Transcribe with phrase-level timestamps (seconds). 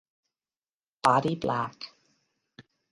[1.03, 1.93] Body black.